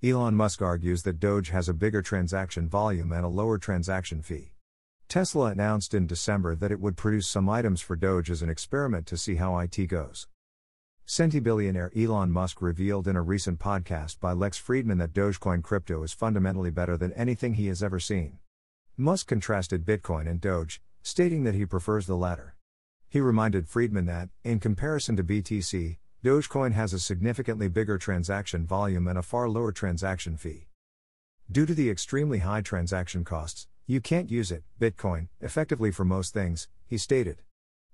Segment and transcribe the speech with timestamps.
[0.00, 4.52] Elon Musk argues that Doge has a bigger transaction volume and a lower transaction fee.
[5.08, 9.08] Tesla announced in December that it would produce some items for Doge as an experiment
[9.08, 10.28] to see how IT goes.
[11.04, 16.12] Centibillionaire Elon Musk revealed in a recent podcast by Lex Fridman that Dogecoin crypto is
[16.12, 18.38] fundamentally better than anything he has ever seen.
[18.96, 22.54] Musk contrasted Bitcoin and Doge, stating that he prefers the latter.
[23.08, 29.06] He reminded Fridman that, in comparison to BTC, Dogecoin has a significantly bigger transaction volume
[29.06, 30.66] and a far lower transaction fee.
[31.48, 36.34] Due to the extremely high transaction costs, you can't use it, Bitcoin, effectively for most
[36.34, 37.42] things, he stated.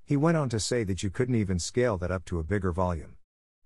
[0.06, 2.72] He went on to say that you couldn't even scale that up to a bigger
[2.72, 3.16] volume.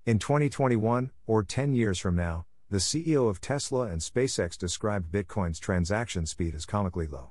[0.05, 5.60] In 2021, or 10 years from now, the CEO of Tesla and SpaceX described Bitcoin's
[5.60, 7.30] transaction speed as comically low.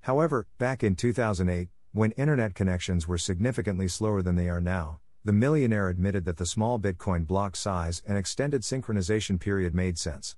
[0.00, 5.32] However, back in 2008, when internet connections were significantly slower than they are now, the
[5.32, 10.34] millionaire admitted that the small Bitcoin block size and extended synchronization period made sense.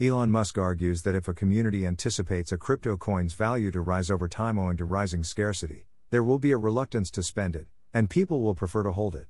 [0.00, 4.28] Elon Musk argues that if a community anticipates a crypto coin's value to rise over
[4.28, 8.42] time owing to rising scarcity, there will be a reluctance to spend it, and people
[8.42, 9.26] will prefer to hold it.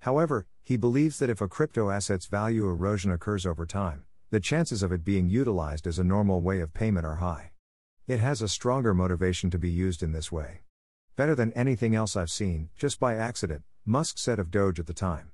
[0.00, 4.84] However, he believes that if a crypto asset's value erosion occurs over time, the chances
[4.84, 7.50] of it being utilized as a normal way of payment are high.
[8.06, 10.60] It has a stronger motivation to be used in this way.
[11.16, 14.94] Better than anything else I've seen, just by accident, Musk said of Doge at the
[14.94, 15.32] time.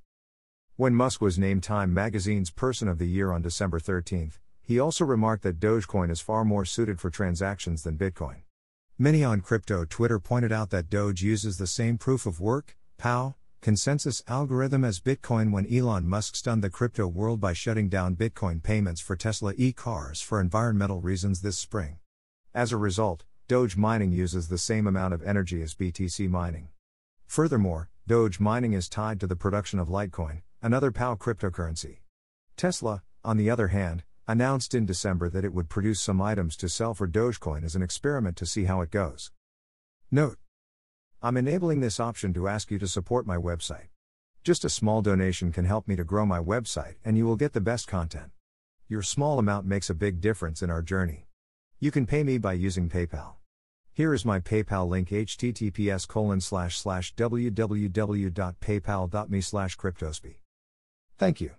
[0.76, 4.32] When Musk was named Time magazine's Person of the Year on December 13,
[4.62, 8.36] he also remarked that Dogecoin is far more suited for transactions than Bitcoin.
[8.96, 13.34] Many on crypto Twitter pointed out that Doge uses the same proof of work, POW,
[13.60, 18.62] consensus algorithm as Bitcoin when Elon Musk stunned the crypto world by shutting down Bitcoin
[18.62, 21.98] payments for Tesla e cars for environmental reasons this spring.
[22.54, 26.68] As a result, Doge mining uses the same amount of energy as BTC mining.
[27.26, 31.98] Furthermore, Doge mining is tied to the production of Litecoin, another POW cryptocurrency.
[32.56, 36.70] Tesla, on the other hand, announced in December that it would produce some items to
[36.70, 39.30] sell for Dogecoin as an experiment to see how it goes.
[40.10, 40.38] Note
[41.20, 43.88] I'm enabling this option to ask you to support my website.
[44.42, 47.52] Just a small donation can help me to grow my website, and you will get
[47.52, 48.30] the best content.
[48.88, 51.26] Your small amount makes a big difference in our journey.
[51.78, 53.37] You can pay me by using PayPal.
[53.98, 60.36] Here is my PayPal link https colon slash slash www.paypal.me slash cryptospy.
[61.16, 61.50] Thank you.